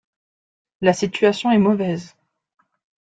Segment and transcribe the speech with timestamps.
[0.81, 2.15] La situation est mauvaise.